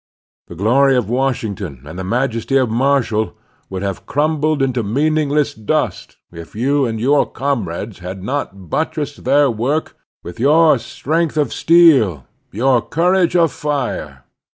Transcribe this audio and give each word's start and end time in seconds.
The 0.47 0.55
glory 0.55 0.95
of 0.95 1.11
Washington 1.11 1.83
and 1.85 1.99
the 1.99 2.03
majesty 2.03 2.57
of 2.57 2.71
Marshall 2.71 3.35
would 3.69 3.83
have 3.83 4.07
crumbled 4.07 4.63
into 4.63 4.81
meaningless 4.81 5.53
dust 5.53 6.17
if 6.31 6.55
you 6.55 6.87
and 6.87 6.99
your 6.99 7.29
comrades 7.29 7.99
had 7.99 8.23
not 8.23 8.67
buttressed 8.67 9.25
their 9.25 9.51
work 9.51 9.95
with 10.23 10.39
your 10.39 10.79
strength 10.79 11.37
of 11.37 11.53
steel, 11.53 12.25
your 12.51 12.81
courage 12.81 13.35
of 13.35 13.51
fire. 13.51 14.23